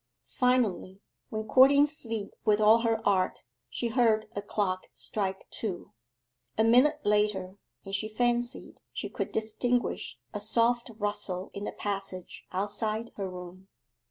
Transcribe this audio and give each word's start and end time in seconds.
Finally, 0.29 0.99
when 1.29 1.47
courting 1.47 1.85
sleep 1.85 2.33
with 2.43 2.59
all 2.59 2.79
her 2.79 3.07
art, 3.07 3.43
she 3.69 3.89
heard 3.89 4.27
a 4.35 4.41
clock 4.41 4.87
strike 4.95 5.47
two. 5.51 5.91
A 6.57 6.63
minute 6.63 6.99
later, 7.05 7.59
and 7.85 7.93
she 7.93 8.09
fancied 8.09 8.79
she 8.91 9.09
could 9.09 9.31
distinguish 9.31 10.17
a 10.33 10.39
soft 10.39 10.89
rustle 10.97 11.51
in 11.53 11.65
the 11.65 11.71
passage 11.71 12.45
outside 12.51 13.11
her 13.15 13.29
room. 13.29 13.67